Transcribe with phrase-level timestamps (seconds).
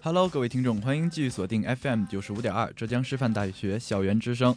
[0.00, 4.56] Hello，各位听众，欢迎继续锁定 FM 九十五点二浙江师范大学校园之声。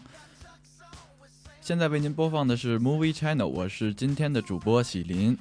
[1.61, 5.36] 现在为您播放的是 Movie Channel，我是今天的主播喜林。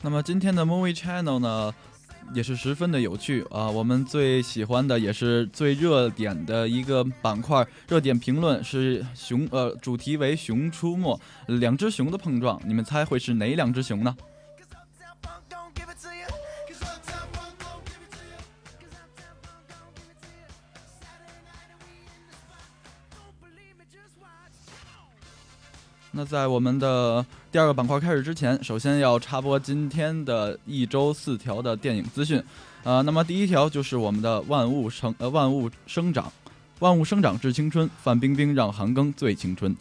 [0.00, 1.74] 那么今天的 Movie Channel 呢？
[2.32, 3.68] 也是十分的有趣啊！
[3.68, 14.16] 我们最喜欢的也是最热点的一个板块，热点评论是熊呃，主题为“熊出没”，两只熊的碰撞，你们猜会是哪两只熊呢？
[26.12, 32.40] 那在我们的第二个板块开始之前，首先要插播今天的一周四条的电影资讯。
[32.84, 36.32] 呃，那么第一条就是我们的万物生呃万物生长，
[36.78, 39.76] 万物生长致青春，范冰冰让韩庚醉青春。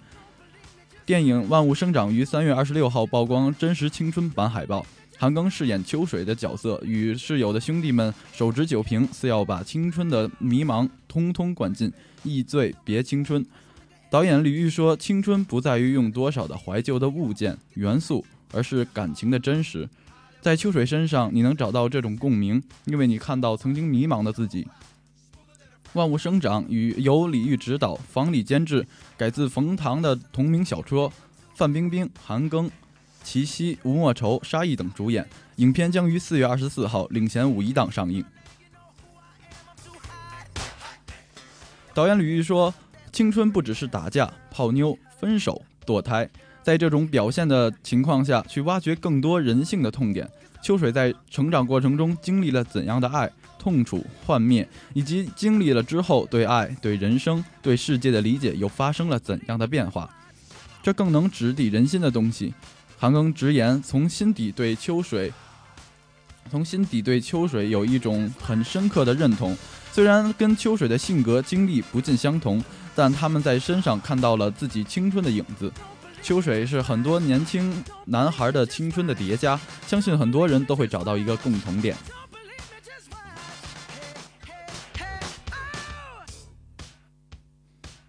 [1.06, 4.84] 电影《万物生长》于三月二十六号曝光真实青春版海报，
[5.19, 11.94] 韩庚饰演秋水的角色，与室友的兄弟们手执酒瓶，似要把青春的迷茫通通灌尽，
[12.24, 13.46] 一醉别青春。
[14.12, 19.88] 导演李玉说：“青春不在于用多少的怀旧的物件元素，而是感情的真实。
[20.42, 24.68] 在秋水身上，你能找到这种共鸣，因为你看到曾经迷茫的自己。”
[25.94, 31.14] 万物生长与由李玉执导、房里监制，改自冯唐的同名小说，
[31.53, 32.68] 范冰冰、韩庚、
[33.24, 35.28] 齐溪、吴莫愁、沙溢等主演。
[35.58, 38.25] 影片将于四月二十四号领衔五一档上映。
[41.94, 42.74] 导演李玉说。
[43.12, 46.30] 青春不只是打架、泡妞、分手、堕胎，
[46.64, 50.30] 在这种表现的情况下去挖掘更多人性的痛点。
[50.62, 60.09] 秋水在成长过程中经历了怎样的爱、痛楚、幻灭，以及经历了之后对爱、对人生、对世界的理解又发生了怎样的变化？
[60.84, 62.53] 这更能直抵人心的东西。
[62.98, 65.31] 韩庚直言，从心底对秋水，
[66.52, 69.58] 从心底对秋水有一种很深刻的认同。
[69.91, 72.63] 虽然跟秋水的性格经历不尽相同。
[72.95, 75.72] 但他们在身上看到了自己青春的影子。
[76.22, 79.57] 秋水是很多年轻男孩的青春的叠加，
[79.88, 81.95] 相信很多人都会找到一个共同点。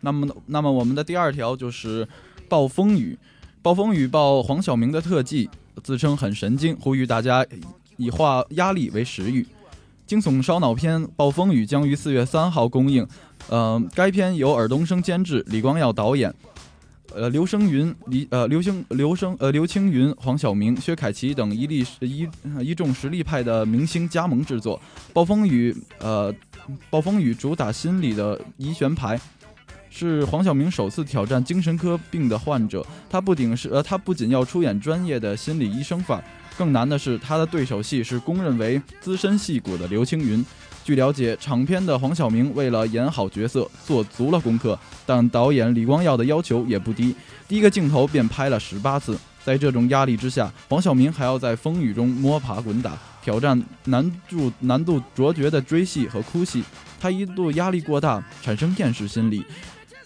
[0.00, 2.04] 那么，那么我们的第二条就是
[2.48, 3.16] 《暴风雨》。
[3.62, 5.48] 暴风雨报黄晓明的特技，
[5.84, 7.47] 自称很神经，呼吁大家
[7.97, 9.47] 以化压力为食欲。
[10.10, 13.06] 惊悚烧脑片《暴风雨》将于四月三号公映。
[13.48, 16.34] 呃，该片由尔冬升监制，李光耀导演，
[17.15, 22.28] 呃，刘声云、李呃刘星、刘声呃刘青云、黄晓明、薛凯琪等一力一
[22.60, 24.76] 一众实力派的明星加盟制作。
[25.12, 26.32] 《暴风雨》呃，
[26.91, 29.16] 《暴风雨》主打心理的疑悬牌，
[29.91, 32.84] 是黄晓明首次挑战精神科病的患者。
[33.09, 36.24] 他不仅是呃，他不仅要出演专业的心理医生范儿，
[36.60, 40.45] 更难的是他的对手戏是公认为资深戏骨的刘青云。
[40.84, 47.16] 据了解，长片的黄晓明为了演好角色，做足了功课，但导演李光耀的要求也不低，
[47.48, 49.18] 第一个镜头便拍了十八次。
[49.42, 52.92] 在这种压力之下，黄晓明还要在风雨中摸爬滚打，
[53.22, 56.62] 挑战难度难度卓绝的追戏和哭戏。
[57.01, 59.42] 他一度压力过大，产生厌世心理。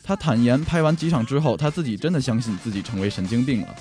[0.04, 3.74] 他坦言，拍完几场之后，他自己真的相信自己成为神经病了。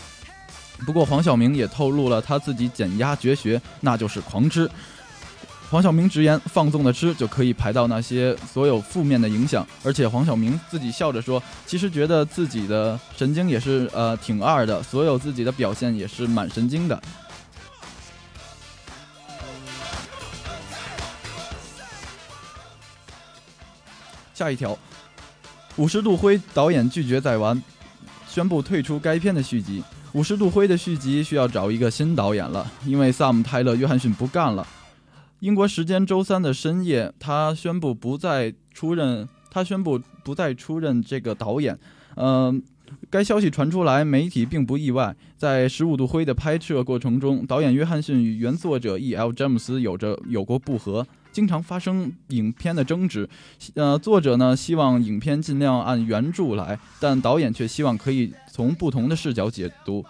[0.86, 4.70] 不过，黄晓明也透露了他自己减压绝学，那就是狂吃。
[5.70, 9.66] 黄晓明直言，放纵的吃就可以排到那些所有负面的影响。
[9.84, 17.02] 而且黄晓明自己笑着说，其实觉得自己的神经也是呃挺二的，所有自己的表现也是蛮神经的。
[24.36, 24.78] 下一条，
[25.78, 27.60] 五十度灰导演拒绝再玩，
[28.28, 29.84] 宣布退出该片的续集。
[30.14, 34.66] 五十度灰的续集需要找一个新导演了，因为萨姆·泰勒·约翰逊不干了。
[35.40, 41.78] 英国时间周三的深夜，他宣布不再出任，他宣布不再出任这个导演。
[42.16, 42.62] 嗯，
[43.10, 45.16] 该消息传出来，媒体并不意外。
[45.36, 49.34] 在十五度灰的拍摄过程中，导演约翰逊与原作者 E.L.
[49.34, 51.08] 詹姆斯有着有过不和。
[51.34, 53.28] 经常发生影片的争执，
[53.74, 60.06] 呃，作者呢希望影片尽量按原著来，但导演却希望可以从不同的视角解读。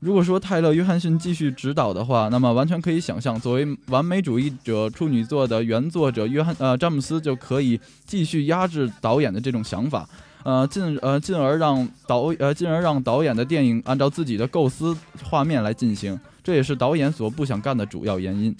[0.00, 10.08] 如果说泰勒·约翰逊继续指导的话，那么完全可以想象，作为完美主义者处女作的原作者约翰呃詹姆斯就可以继续压制导演的这种想法，
[10.42, 18.52] 呃进呃进而让导呃进而让导演的电影按照自己的构思画面来进行，这也是导演所不想干的主要原因。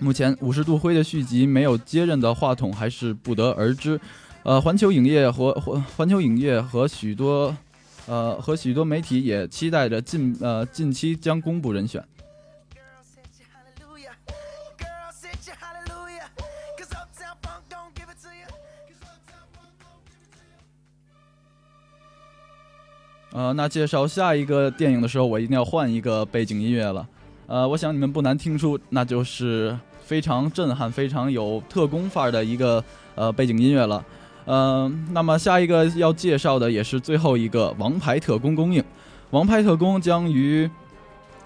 [0.00, 4.00] 目前五十度灰的续集没有接任的话筒还是不得而知，
[4.44, 7.54] 呃，环球影业和环环球影业和许多，
[8.06, 12.02] 呃和许多媒体也期待着近呃近期将公布人选。
[23.30, 27.06] 呃，那介绍下一个电影的时候，我一定要换一个背景音乐了。
[27.46, 32.82] 呃，我想你们不难听出，那就是非常震撼、非常有特工范儿的一个
[33.14, 34.02] 呃背景音乐了。
[34.46, 38.80] 嗯，那么下一个要介绍的也是最后一个《王牌特工》公映，
[39.28, 40.68] 《王牌特工》将于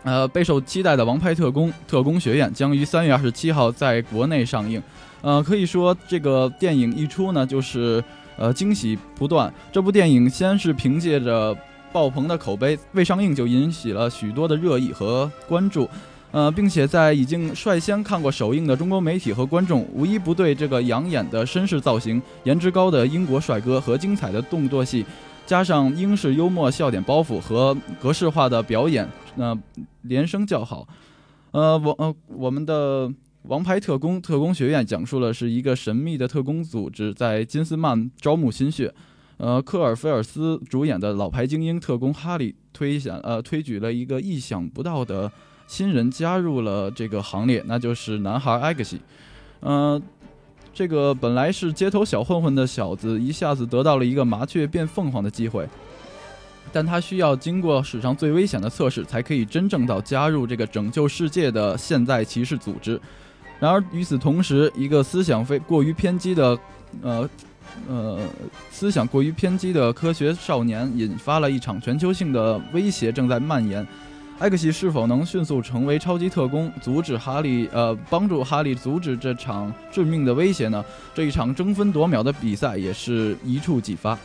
[0.05, 4.81] 呃备受期待的《王牌特工：特工学院》将于三月二十七号在国内上映。
[5.23, 8.03] 呃，可以说这个电影一出呢，就是
[8.37, 9.53] 呃惊喜不断。
[9.73, 11.57] 这部电影先是凭借着。
[11.93, 15.87] 爆棚的口碑未上映就引起了许多的热议和关注，
[16.33, 25.05] 呃，并且在已经率先看过首映的中国媒体和观众，无一不对这个养眼的绅士造型、颜值高的英国帅哥和精彩的动作戏，
[25.47, 29.07] 加上英式幽默笑点包袱和格式化的表演，
[29.37, 29.57] 那
[30.03, 30.89] 连声叫好。
[31.51, 33.13] 呃，我呃我们的
[33.43, 38.95] 王牌特工特工学院讲述了是一个神秘的特工组织在金斯曼招募新血。
[39.37, 45.31] 呃，科尔菲尔斯主演的老牌精英特工哈利推想呃推举了一个意想不到的
[45.73, 49.01] 新人加入了这个行列，那就是男孩艾克西。
[49.61, 49.99] 呃，
[50.75, 55.67] 这个本来是街头小混混的小子，一下子得到了一个麻雀变凤凰的机会，
[56.75, 63.01] 但他需要经过史上最危险的测试，才可以真正到加入这个拯救世界的现代骑士组织。
[63.59, 66.59] 然而与此同时，一个思想非过于偏激的
[67.01, 67.27] 呃。
[67.89, 68.19] 呃，
[68.71, 73.87] 思想过于偏激的科学少年引发了一场全球性的威胁正在蔓延。
[74.43, 77.69] 艾克西是否能迅速成为超级特工，阻止哈利？
[77.73, 80.85] 呃，帮助哈利阻止这场致命的威胁呢？
[81.15, 84.19] 这一场争分夺秒的比赛也是一触即发。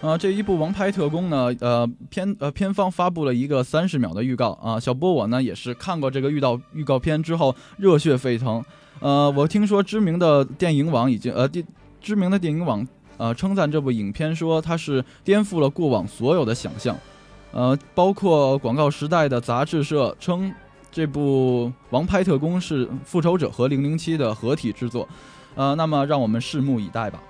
[0.00, 4.80] 啊，这一部《王牌特工》呢，呃，片呃片方发布了一个三十秒的预告啊。
[4.80, 8.64] 小波我呢也是看过这个预告预告片之后热血沸腾。
[9.00, 11.66] 呃，我听说知名的电影网已经呃电
[12.00, 16.96] 知名的电影网呃称赞这部影片说它是颠覆了过往所有的想象。
[17.52, 20.52] 呃，包括广告时代的杂志社称
[20.92, 25.08] 这部《王牌特工》是《复仇者》和《零零七》的合体制作。
[25.56, 27.20] 呃，那么让我们拭目以待吧。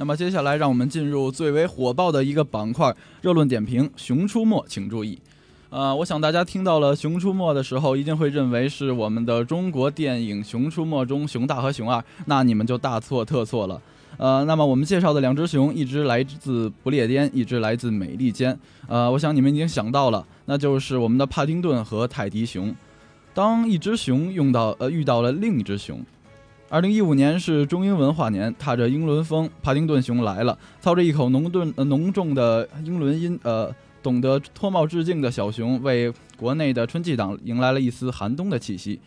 [0.00, 5.18] 那么接下来，让我们进入最为火爆的一个板块——热论点评，《熊出没》，请注意。
[5.68, 13.78] 呃，我想大家听到了《熊出没》的时候，一定会认为是我们的中国电影《熊出没》中熊大和熊二，那你们就大错特错了。
[14.16, 18.58] 呃，那么我们介绍的两只熊，一只来自不列颠，一只来自美利坚。
[18.88, 22.74] 呃，我想你们已经想到了，那就是我们的帕丁顿和泰迪熊。
[23.34, 26.02] 当一只熊用到呃遇到了另一只熊。
[26.72, 39.00] 二零一五年是中英文化年，踏着英伦风，帕丁顿熊来了，操着一口浓顿呃浓重的英伦音，呃，懂得脱帽致敬的小熊，为国内的春季档迎来了一丝寒冬的气息。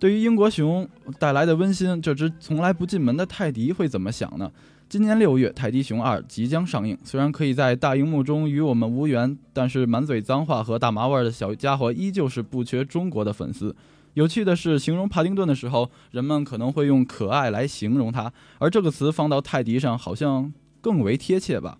[0.00, 0.86] 对于英国熊
[1.16, 4.50] 带来的温馨，这只从来不进门的泰迪会怎么想呢？
[4.88, 13.72] 今年六月，《泰迪熊二》即将上映，虽然可以在大荧幕中与我们无缘，但是满嘴脏话和大麻味的小家伙依旧是不缺中国的粉丝。
[14.16, 21.76] 有趣的是，形容帕丁顿的时候，人们可能会用可爱来形容他，而这个词放到泰迪上好像更为贴切吧。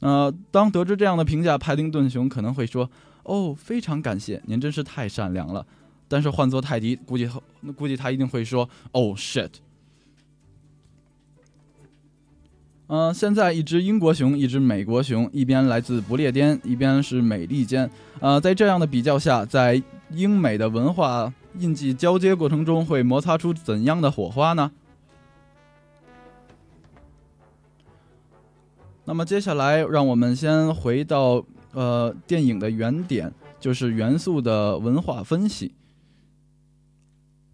[0.00, 2.90] 呃，当得知这样的评价，帕丁顿熊可能会说
[3.24, 5.66] ：“哦，非常感谢，您真是太善良了。”
[6.08, 7.28] 但是换做泰迪，估计
[7.76, 9.50] 估计他一定会说：“哦，shit。”
[12.88, 17.90] 嗯，现在一只英国熊，一只美国熊，一边来自不列颠，一边是美利坚。
[18.20, 24.72] 呃，在这样的比较下，在英美的文化印记交接过程中，会摩擦出怎样的火花呢？
[29.04, 35.74] 那么接下来，让我们先回到呃电影的原点，就是元素的文化分析。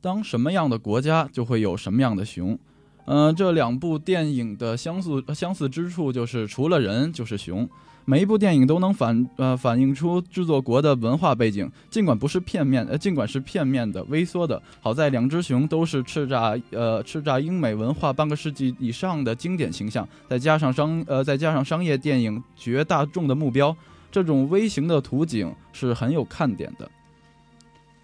[0.01, 2.59] 当什么样的国家，就会有什么样的熊。
[3.07, 7.69] 嗯，这两部电影的相似相似之处就是除了人就是熊。
[8.07, 14.61] 每一部电影都能反呃反映出制作国的文化背景，尽管不是片面呃尽管是片面的微缩的。
[14.81, 23.77] 好在两只熊都是叱咤呃叱咤英美文化半个世纪以上的经典形象，再加上商呃再加上商业电影绝大众的目标，
[24.11, 26.91] 这种微型的图景是很有看点的。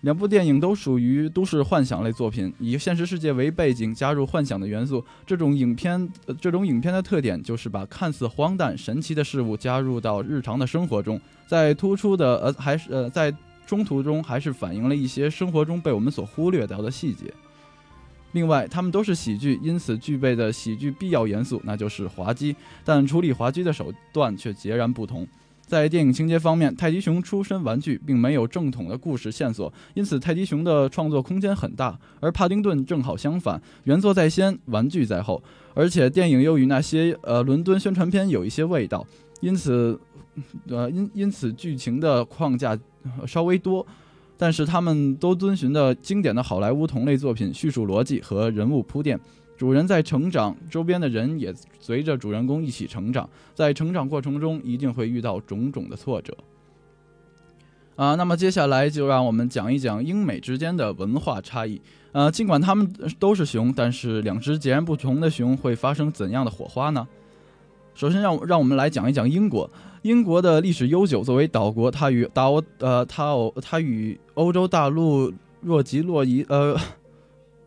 [0.07, 5.05] 两部电影都属于都市幻想类作品，以现实世界为背景，加入幻想的元素。
[5.27, 6.09] 这种影片，
[6.41, 13.35] 这种影片的特点就是把看似荒诞、神奇的事物加入到日常的生活中，在突出的呃还是呃在
[13.67, 17.25] 中途中还是反映了一些生活中被我们所忽略掉的细节。
[18.31, 25.27] 另外，他们都是喜剧，因此具备的喜剧必要元素那就是滑稽，但处理滑稽的手段却截然不同。
[25.67, 31.99] 在电影情节方面，泰迪熊出身玩具，并没有正统的故事线索，因此泰迪熊的创作空间很大。
[32.21, 35.43] 而帕丁顿正好相反，原作在先，玩具在后，
[35.75, 39.05] 而且电影又与那些呃伦敦宣传片有一些味道，
[39.41, 39.99] 因此，
[40.69, 42.79] 呃因因此剧情的框架
[43.27, 43.85] 稍微多，
[44.39, 49.19] 但是他们都遵循的经典的好莱坞同类作品叙述逻辑和人物铺垫。
[49.57, 53.29] 主人在成长，周边的人也随着主人公一起成长。
[53.55, 56.37] 在成长过程中，一定会遇到种种的挫折。
[57.97, 61.81] 啊，那么接下来就让我们讲一讲英美之间的文化差异。
[62.13, 67.09] 呃，尽管他们都是熊，但是两只截然不同的熊会发生怎样的火花呢？
[67.95, 69.71] 首先，让让我们来讲一讲英国。
[70.03, 75.33] 英国的历史悠久，作为岛国，它与岛呃它它与欧洲大陆
[75.63, 76.79] 若即若离呃。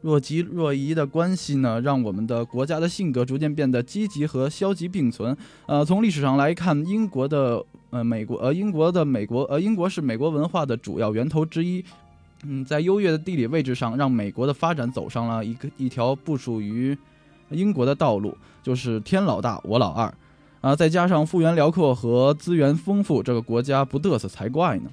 [0.01, 5.35] 若即若离的关系呢，让我们的国家的性格逐渐变得积极和消极并存。
[5.65, 11.83] 呃，从历史上来看，英国的呃美国呃英国的美国呃英国是美国文化的主要源头之一。
[12.43, 16.97] 嗯，在优越的地理位置上，让美国的发展走上了一个一条不属于
[17.49, 20.13] 英国的道路，就是天老大我老二。
[20.61, 24.89] 啊，再加上幅员辽阔和资源丰富，这个国家不嘚瑟才怪呢。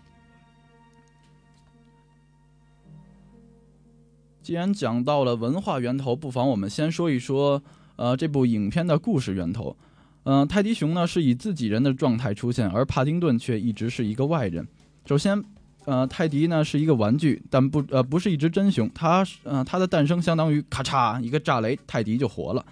[4.47, 7.61] 既然讲到了文化源头，不妨我们先说一说，
[7.97, 9.77] 呃，这部影片的故事源头。
[10.23, 14.65] 嗯，泰迪熊呢是以自己人的状态出现，而帕丁顿却一直是一个外人。
[15.05, 15.43] 首先，
[15.85, 18.89] 呃，泰迪呢是一个玩具，但不呃不是一只真熊。
[18.95, 22.65] 它呃它的诞生相当于咔嚓一个炸雷，泰迪就活了。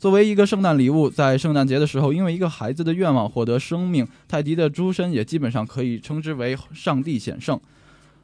[0.00, 7.60] 作为一个圣诞礼物，在圣诞节的时候，因为一个孩子的愿望获得生命，泰迪的出身也基本上可以称之为上帝显圣。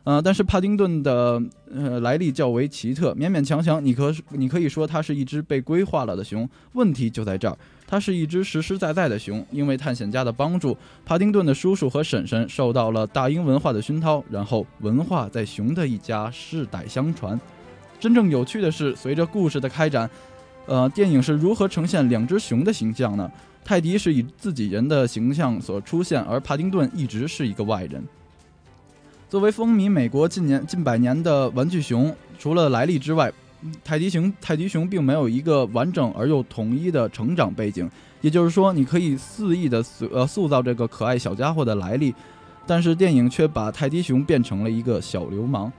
[0.04, 6.48] 呃，但是帕丁顿的呃来历较为奇特，勉勉强强，你可你可以说它是一只被规划了的熊。
[6.72, 9.44] 问题就在这儿，它是一只实实在在的熊。
[9.50, 10.74] 因为探险家的帮助，
[11.04, 17.38] 帕丁顿的叔叔和婶婶受到了大英文化的熏陶，然后文化在熊的一家世代相传。
[18.00, 20.08] 真正有趣的是，随着故事的开展，
[20.64, 23.30] 呃，电影是如何呈现两只熊的形象呢？
[23.62, 28.02] 泰迪是以自己人的形象所出现，而帕丁顿一直是一个外人。
[29.28, 33.30] 作为风靡美国近年近百年的玩具熊，除了来历之外，
[33.84, 37.90] 泰迪熊泰迪熊并没有一个完整而又统一的成长背景。
[38.22, 42.14] 也就是说，你可以肆意的塑呃塑造这个可爱小家伙的来历，
[42.66, 45.70] 但是电影却把泰迪熊变成了一个小流氓。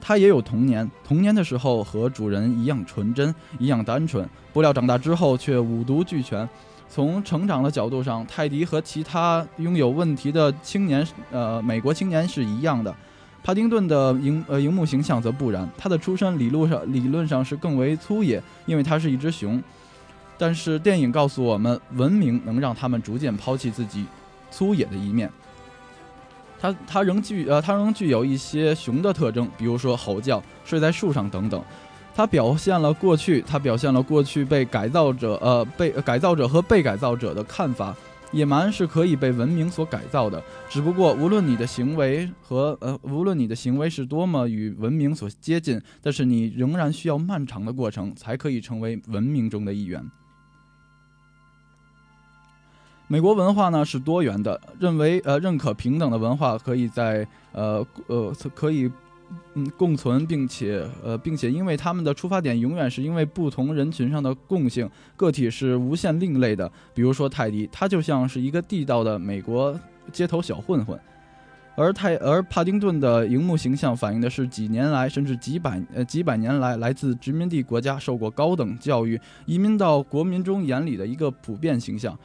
[0.00, 6.48] 他也有童年，童年的时候和主人一样纯真，一样单纯，不料长大之后却五毒俱全。
[6.94, 12.94] 从成长的角度上，泰迪和其他拥有问题的青年，呃，美国青年是一样的。
[13.42, 19.62] 帕丁顿的荧呃荧幕形象则不然，他的出身理论上理论上是更为粗野，因为他是一只熊。
[20.36, 24.04] 但是电影告诉我们，文明能让他们逐渐抛弃自己
[24.50, 25.30] 粗野的一面。
[26.60, 31.64] 他他仍具呃他仍具有一些熊的特征，比如说吼叫、睡在树上等等。
[32.14, 37.96] 它表现了过去，它表现了过去被改造者，呃，被改造者和被改造者的看法，
[38.32, 50.04] 野蛮是可以被文明所改造的，只不过无论你的行为和呃，无论你的行为是多么与文明所接近，但是你仍然需要漫长的过程才可以成为文明中的一员。
[53.08, 58.90] 美国文化呢是多元的，认为呃认可平等的文化可以在呃呃可以。
[59.54, 66.70] 嗯，共存，并且呃，并且因为他们的出发点永远是因为不同人群上的共性，个体是无限另类的。
[66.94, 69.78] 比如说泰迪，他就像是一个地道的美国
[70.10, 70.98] 街头小混混，
[71.76, 82.18] 而泰而帕丁顿的荧幕形象反映的是几年来甚至几百呃几百年来来自殖民地国家受过高等教育移民到国民中眼里的一个普遍形象。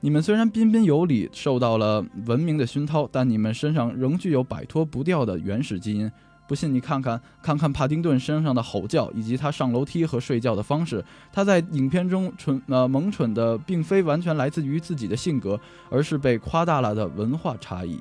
[0.00, 6.10] 你们虽然彬彬有礼，受到了文明的熏陶，但你们身上仍具有摆脱不掉的原始基因。
[6.46, 11.02] 不信你看看，看看帕丁顿身上的吼叫，以及他上楼梯和睡觉的方式。
[11.32, 15.58] 他在影片中蠢呃萌蠢的，并非完全来自于自己的性格，
[15.90, 17.98] 而是被夸大了的文化差异。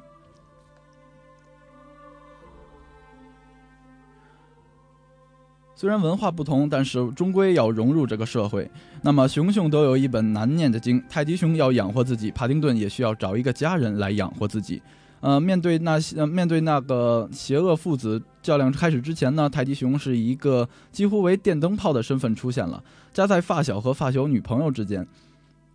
[5.75, 8.69] 虽然文化不同，但是终归要融入这个社会。
[9.01, 14.81] 那么熊熊都有一本难念的经，泰迪熊要养活自己，帕丁顿也需要找一个家人来养活自己。
[15.23, 25.07] 呃，面对那些面对那个邪恶父子较量开始之前呢，泰迪熊是一个几乎为电灯泡的身份出现了，夹在发小和发小女朋友之间。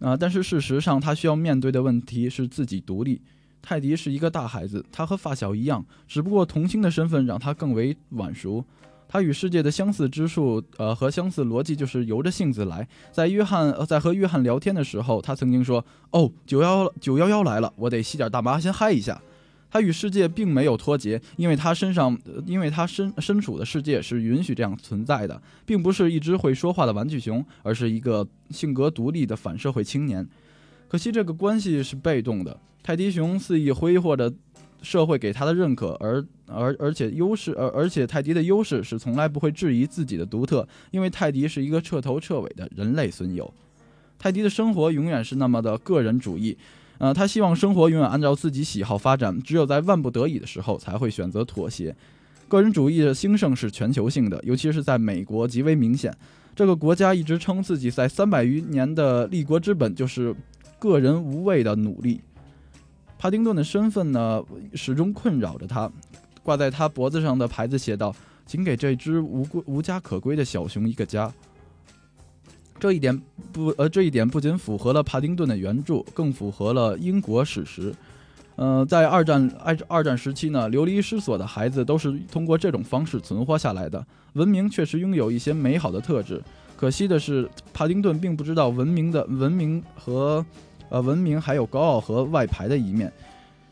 [0.01, 3.23] 啊，但是事实上，他需要面对的问题是自己独立。
[3.63, 8.63] 泰迪是一个大孩子，他和发小一样，只不过童星的身份让他更为晚熟。
[9.09, 12.87] 他与世界的相似之处，呃，和相似逻辑就是由着性子来。
[13.11, 19.19] 在约翰在和约翰聊天的时候，他曾经说：“哦，九幺九幺幺来了，我得吸点大麻先嗨一下。”
[19.71, 30.27] 他与世界并没有脱节，因为他身上，因为他身身处的世界是允许这样存在的，并不是一只会说话的玩具熊，而是一个性格独立的反社会青年。
[30.89, 34.33] 可惜这个关系是被动的，泰迪熊肆意挥霍着
[34.81, 43.53] 社会给他的认可，而而而且优势，而而且泰迪的优势是从来不会质疑自己的独特，因为泰迪是一个彻头彻尾的人类损友。
[44.19, 46.57] 泰迪的生活永远是那么的个人主义。
[46.99, 51.95] 呃，他希望生活永远按照自己喜好发展，只有在万不得已的时候才会选择妥协。
[52.49, 56.13] 个人主义的兴盛是全球性的，尤其是在美国极为明显。
[56.57, 60.35] 这个国家一直称自己在三百余年的立国之本就是
[60.79, 62.21] 个人无畏的努力。
[63.19, 64.43] 帕丁顿的身份呢，
[64.75, 65.91] 始终困扰着他。
[66.43, 68.15] 挂在他脖子上的牌子写道
[68.47, 71.33] ：“请给这只无归无家可归的小熊一个家。”
[72.79, 73.21] 这一点
[73.53, 77.93] 不，呃，这一点不仅符合了帕丁顿的原著，更符合了英国史实。
[78.57, 84.05] 呃，在二战二二战时期呢，流离失所的孩子都是通过这种方式存活下来的。
[84.35, 86.43] 文明确实拥有一些美好的特质，
[86.77, 90.45] 可惜的是，帕丁顿并不知道文明的文明和，
[90.89, 93.13] 呃，文明还有高傲和外排的一面。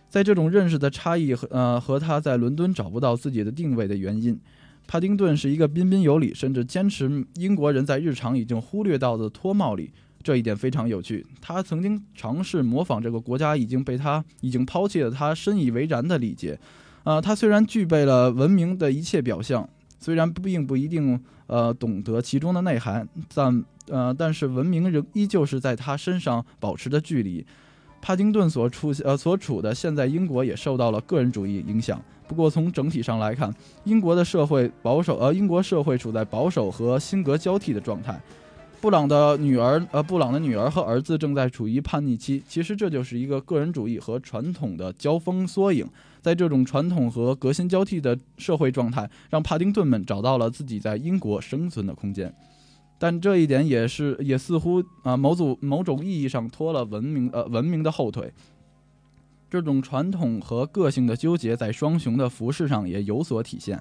[0.09, 4.39] 在这种认识的差异和呃和他在伦敦找不到自己的定位的原因。
[4.87, 9.91] 帕丁顿是一个彬彬有礼，甚至坚持英国人在日常已经忽略到的脱帽礼，
[10.23, 11.27] 这一点非常有趣。
[11.41, 16.59] 他曾经尝试模仿这个国家已经被他已经抛弃了他深以为然的礼节。
[17.05, 19.69] 呃，他虽然具备了文明的一切表象，
[19.99, 27.45] 虽然并不一定呃懂得其中的内涵，但呃但是文明仍依旧是在他身上保持着距离。
[28.01, 32.01] 帕丁顿所处呃所处的现在英国也受到了个人主义影响。
[32.29, 33.55] 不过，从整体上来看，
[33.85, 38.21] 英国的社会保守，呃，英国社会处在保守和新格交替的状态。
[38.81, 42.43] 布朗的女儿，呃，布朗的女儿和儿子正在处于叛逆期。
[42.47, 45.87] 其实，这就是一个个人主义和传统的交锋缩影。
[46.21, 52.33] 在这种传统和革新交替的社会状态，让帕丁顿们找到了自己在英国生存的空间。
[52.99, 58.33] 但这一点也是，也似乎啊，某种某种意义上拖了文明，呃，文明的后腿。
[59.49, 63.81] 这种传统和个性的纠结，在双雄的服饰上也有所体现。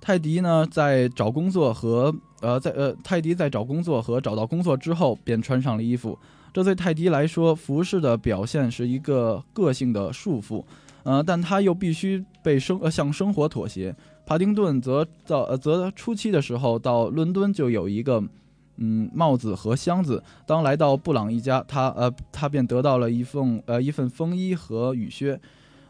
[0.00, 6.18] 泰迪呢，在找工作和呃，在呃，泰迪在找工作和找到工作之后，便穿上了衣服。
[6.52, 10.64] 这对泰迪来说，服饰的表现是一个个性的束缚，
[11.02, 13.94] 呃，但他又必须被生呃向生活妥协。
[14.28, 18.22] 帕丁顿则到呃则初期的时候到伦敦就有一个。
[18.80, 20.22] 嗯，帽子和箱子。
[20.46, 25.36] 当来到布朗一家，他呃，他便得到了一份呃一份风衣和雨靴。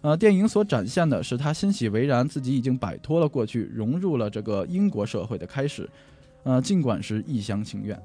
[0.01, 5.87] 呃，电影所展现的是他欣喜为然，自己已经摆脱了过去，融入了这个英国社会的开始。
[6.45, 8.01] 呃，尽管是一厢情愿。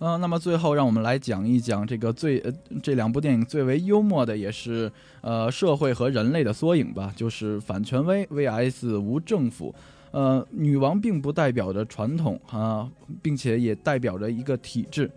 [0.00, 9.74] 嗯，那么最后让我们来讲一讲这个最呃这两部电影最为幽默的，也是呃社会和人类的缩影吧，就是反权威 vs 无政府。
[10.10, 12.88] 呃，女王并不代表着传统啊，
[13.20, 15.10] 并且也代表着一个体制。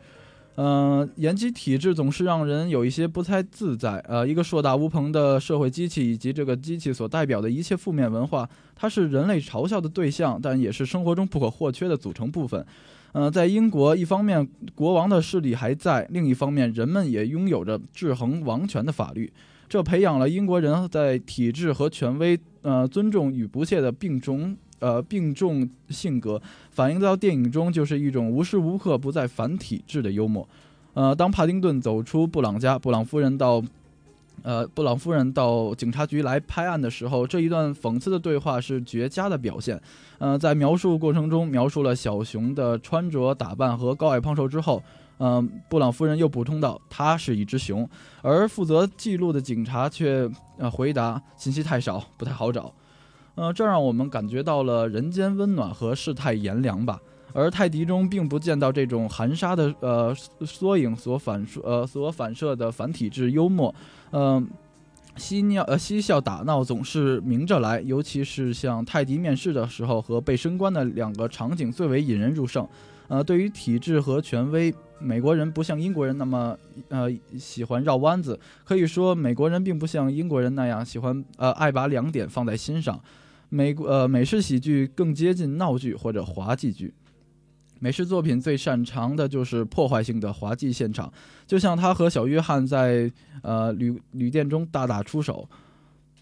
[0.55, 3.99] 嗯，言及体制，总是让人有一些不太自在。
[3.99, 12.65] 呃，一个硕大无朋的社会机器，以及这个机器所代表的一切负面文化，它是人类嘲笑的对象，但也是生活中不可或缺的组成部分。
[13.13, 19.31] 呃，在英国，一方面国王的势力还在，另一方面人们也拥有着制衡王权的法律，
[19.67, 30.47] 这培养了英国人在体制和权威、呃尊重与不屑的并重呃并重性格，反映到电影中就是一种无时无刻不在反体制的幽默。
[30.93, 33.63] 呃，当帕丁顿走出布朗家，布朗夫人到。
[34.43, 39.79] 呃，布朗夫人到警察局来拍案的时候，这一段讽刺的对话是绝佳的表现。
[40.21, 44.83] 呃，在描述过程中，描述了小熊的穿着打扮和高矮胖瘦之后，
[45.17, 47.89] 嗯，布朗夫人又补充道：“它是一只熊。”
[48.21, 50.29] 而负责记录的警察却
[50.59, 52.71] 呃回答：“信息太少，不太好找。”
[53.33, 56.99] 呃，这让我们感觉到了人间温暖和世态炎凉吧。
[57.33, 60.13] 而泰迪中并不见到这种含沙的呃
[60.45, 63.73] 缩影所反呃所反射的反体制幽默，
[64.11, 64.47] 嗯，
[65.17, 72.67] 嬉尿呃嬉笑打闹总是明着来，尤其是像泰迪面试的时候和被升官的两个场景最为引人入胜。
[73.07, 82.97] 呃，对于体制和权威，美国人不像英国人那么呃喜欢绕弯子，可以说美国人并不像英国人那样喜欢呃爱把两点放在心上。
[83.49, 86.93] 美呃美式喜剧更接近闹剧或者滑稽剧。
[87.83, 91.11] 美式作品最擅长的就是破坏性的滑稽现场，
[91.47, 95.49] 就像他和小约翰在呃旅旅店中大打出手，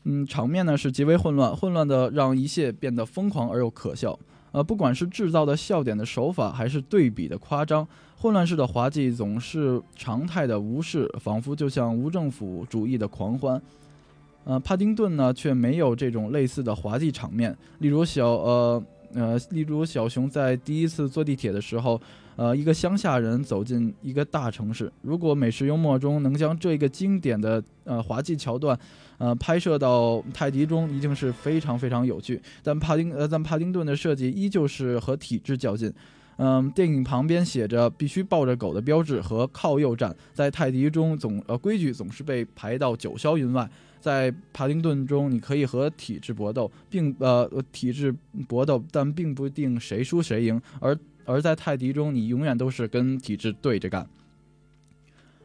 [0.06, 4.17] 嗯，场面呢是极为混乱，混乱的让一切变得疯狂而又可笑。
[4.54, 13.62] 呃，不管是制造的笑点的手法，还是对比的夸张，混乱式的滑稽总是常态的无视，仿佛就像无政府主义的狂欢。
[14.45, 18.82] 呃，帕丁顿呢却没有这种类似的滑稽场面，例如小呃。
[19.13, 22.00] 呃，例如小熊在第一次坐地铁的时候，
[22.36, 24.91] 呃，一个乡下人走进一个大城市。
[25.02, 28.78] 如果美食幽默中能将这个经典的呃滑稽桥段，
[29.17, 32.41] 呃，拍摄到泰迪中，一定是非常非常有趣。
[32.63, 35.91] 但帕丁呃，但帕丁顿的设计依旧是和体制较劲。
[36.38, 43.69] 嗯，电影旁边写着必须抱着狗的标志和靠右站，在泰迪中总呃规矩总是被排到九霄云外。
[44.00, 48.16] 在帕丁顿中，你可以和体制搏斗，并呃体制
[48.48, 50.62] 搏斗，但并不一定谁输谁赢。
[50.80, 54.08] 而而在泰迪中，你永远都是跟体制对着干。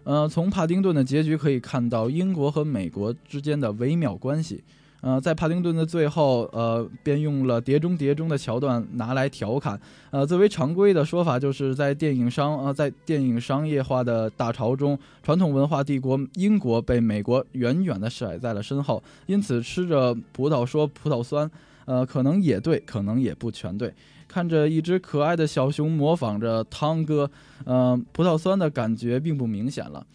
[0.04, 4.62] 呃，从帕丁顿的结局可以看到英国和美国之间的微妙关系。
[5.04, 9.78] 呃，在帕丁顿的最后，呃，便用了碟中谍中的桥段拿来调侃。
[10.10, 21.50] 呃，最为常规的说法就是在电影商呃在电影商业化的大潮中，传统文化帝国英国被美国远远地甩在了身后，因此吃着葡萄说葡萄酸。
[21.84, 23.92] 呃，可能也对，可能也不全对。
[24.26, 27.30] 看着一只可爱的小熊模仿着汤哥，
[27.66, 30.06] 呃，葡萄酸的感觉并不明显了。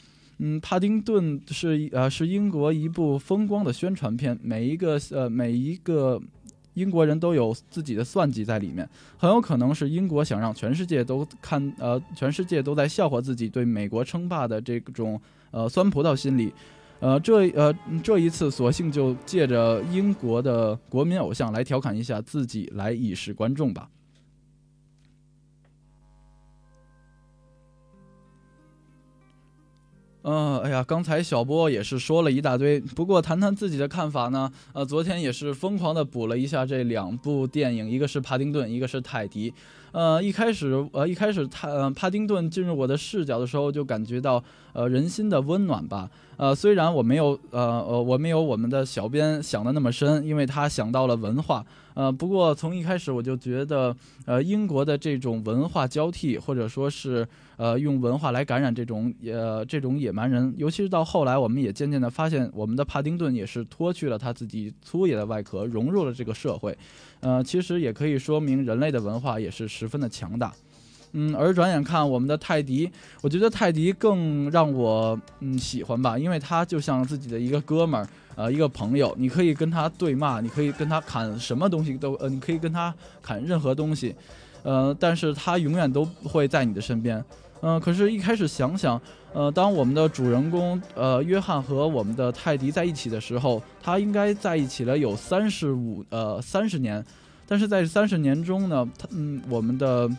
[0.41, 6.19] 嗯，帕丁顿是呃是英国一部风光的宣传片，每一个呃每一个
[6.75, 15.19] 英国人都有自己的算计在里面，很有可能是英国想让全世界都看呃全世界都在笑话自己对美国称霸的这种
[15.51, 16.53] 呃酸葡萄心理，
[17.01, 23.89] 呃这呃这一次索性就借着英国的国民偶像来调侃一下自己，来以示观众吧。
[30.31, 32.79] 嗯，哎呀，刚才小波也是说了一大堆。
[32.79, 34.51] 不过谈谈自己的看法呢？
[34.73, 39.49] 呃，昨天也是疯狂的补了一下这两部电影，一个是《帕丁顿》，一个是《泰迪》。
[39.91, 46.07] 呃，一开始，呃，一开始，他呃帕丁顿进入我的视角的时候，就感觉到呃人心的温暖吧。
[46.37, 51.65] 呃，虽然我没有，呃呃，我没有我们的小编想的那么深，因为他想到了文化。
[51.95, 53.95] 呃，不过从一开始我就觉得，
[54.27, 57.27] 呃，英国的这种文化交替，或者说是。
[57.59, 66.77] 呃，用文化来感染这种呃这种野蛮人，尤其是到后来，我们也渐渐的发现，我们的帕丁顿也是脱去了他自己粗野的外壳，融入了这个社会。
[67.19, 70.53] 呃，其实也可以说明人类的文化也是十分的强大。
[71.11, 72.89] 嗯，而转眼看我们的泰迪，
[73.21, 84.15] 我觉得泰迪更让我嗯喜欢吧，因为他就像自己的一个哥们儿，呃，一个朋友，你可以跟他对骂，你可以跟他砍什么东西都，呃，你可以跟他砍任何东西，
[84.63, 87.21] 呃，但是他永远都会在你的身边。
[87.61, 88.99] 嗯，可是，一开始想想，
[89.33, 97.05] 呃，当我们的主人公，呃，约翰和我们的泰迪在一起的时候，他应该在一起了有三十五，呃，三十年，
[97.45, 100.09] 但是在三十年中呢，他，嗯，我们的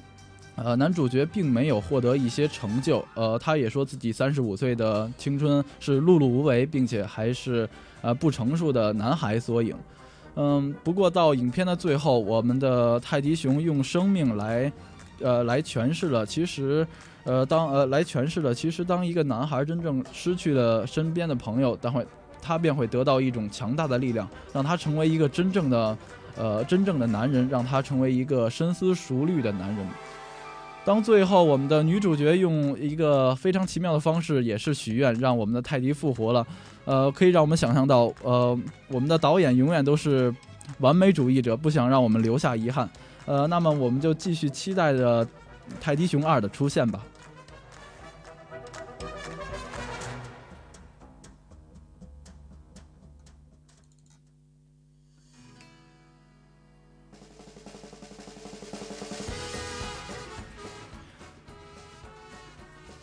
[0.56, 7.66] 呃，男主角并没有获得一些成就，呃，他也说自己三十五岁的青春是碌碌无为，并且还是
[8.02, 9.74] 呃不成熟的男孩缩影。
[10.36, 14.70] 嗯，不过到影片的最后，我们的泰迪熊用生命来，
[15.20, 16.86] 呃，来诠释了，其实，
[17.24, 22.06] 呃，当呃来诠释了，其实当一个男孩真正失去了身边的朋友，待会
[22.42, 25.96] 他便会得到一种强大的力量，让他成为一个真正的，
[26.36, 29.86] 呃，真正的男人，让他成为一个深思熟虑的男人。
[30.82, 36.46] 当最后我们的女主角用一个非常奇妙的方式，也是许愿让我们的泰迪复活了，
[36.86, 40.34] 呃，可以让我们想象到，呃，我们的导演永远都是
[40.78, 42.88] 完美主义者，不想让我们留下遗憾，
[43.30, 45.24] 呃，那么我们就继续期待着
[45.80, 47.00] 泰迪熊二的出现吧。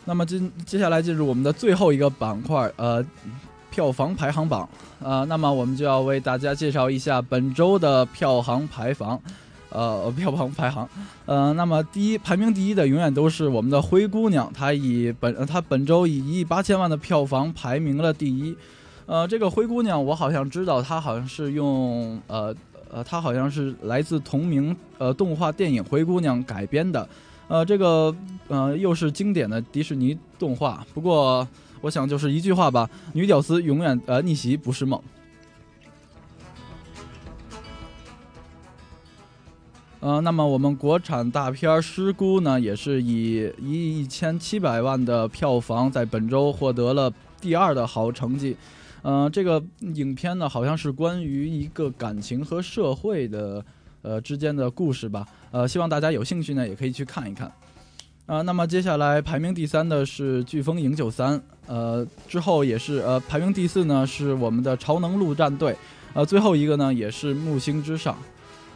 [0.04, 3.02] 那么接接下来进入我们的最后一个板块，呃，
[3.70, 4.68] 票房排行榜，
[5.00, 9.18] 呃，那么我们就要为大家介绍一下本周的票房排行，
[9.70, 10.88] 呃，票房排行，
[11.26, 18.56] 呃，那么第一排名第一的永远都是我们的《灰姑娘》，它以本它本周以一亿八千万的票房排名了第一，
[19.06, 22.54] 呃，这个《灰姑娘》我好像知道，它好像是用呃
[22.90, 27.06] 呃，它好像是来自同名呃动画电影《灰姑娘》改编的。
[27.48, 28.14] 呃，这个
[28.48, 30.86] 呃，又是经典的迪士尼动画。
[30.92, 31.46] 不过，
[31.80, 35.00] 我想就是一句话吧：女屌丝永远呃逆袭不是梦。
[40.00, 48.56] 呃，那么我们国产大片《失孤》呢，也是以一亿一千七百万的票房，在本周获得了第二的好成绩。
[49.02, 53.64] 呃，这个影片呢，好像是关于一个感情和社会的。
[54.00, 57.52] 呃，之间的故事吧，呃，希望大家有兴趣呢，也可以去看一看，
[58.26, 65.72] 啊，那么接下来排名第三的是《飓风营救三》，呃，之后也是呃，排名第四呢是我们的《超能陆战队》，
[66.14, 68.14] 呃，最后一个呢也是《木星之上》。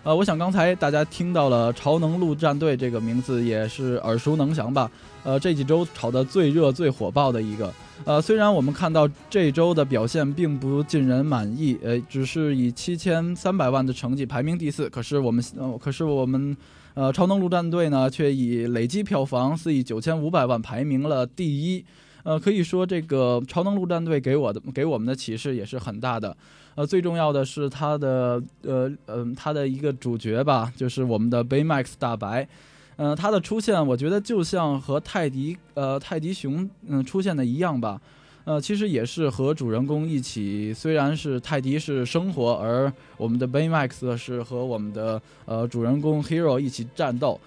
[0.05, 4.91] 呃，我想刚才大家听到了“超能陆战队”这个名字，也是耳熟能详吧？
[5.23, 7.73] 呃，这几周炒得最热、最火爆的一个。
[8.05, 16.57] 呃，虽然我们看到这周的表现并不尽人满意，呃，只是以七千三百万的成绩排名第四，可是我们，呃，可是我们，
[16.95, 21.85] 呃，超能陆战队呢，却以累计票房四亿九千五百万排名了第一。
[22.25, 26.37] 呃，可以说这个超能陆战队给我的给我们的启示也是很大的。
[26.75, 32.49] 呃，最重要的是他的呃嗯，他的一个主角吧，就是我们的 Baymax 大白。
[32.97, 38.01] 嗯，他的出现，我觉得就像和泰迪呃泰迪熊嗯出现的一样吧。
[38.45, 47.41] 呃，其实也是和主人公一起，虽然是泰迪是生活，而我们的 Baymax 是和我们的呃主人公 Hero 一起战斗。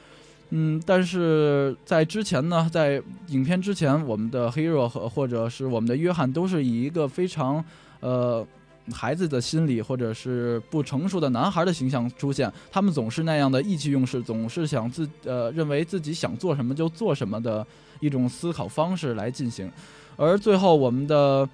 [0.51, 7.63] 嗯，但是在之前呢，在影片之前，我们的 hero 和或者是我们的约翰都是以一个非常
[7.99, 8.45] 呃
[8.93, 12.49] 孩子的心理或者是不成熟的男孩的形象出现。
[12.71, 17.65] 他们总是那样的意气用事，总是想自呃认为自己想做什么就做什么的
[17.99, 19.69] 一种思考方式来进行。
[20.15, 21.49] 而最后我们的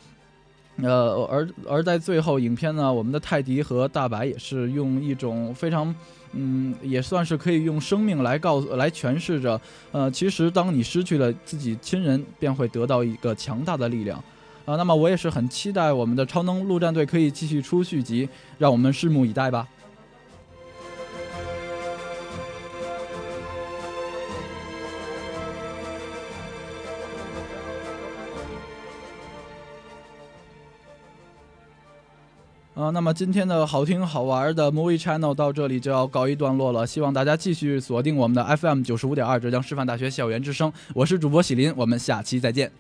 [0.76, 5.96] 呃而而在最后影片呢，我们的泰迪和大白也是用一种非常。
[6.34, 9.60] 嗯，也算是可以用生命来告、来诠释着。
[9.92, 14.18] 呃，其实当你失去了自己亲人，便会得到一个强大的力量。
[14.64, 19.68] 啊，那么我也是很期待我们的超能陆战队可以继续出续集，让我们拭目以待吧。
[32.82, 42.72] 啊，那么今天的好听好玩的 Movie Channel 到这里就要告一段落了，希望大家继续锁定我们的 FM 九十五点二浙江师范大学校园之声，我是主播喜林，我们下期再见。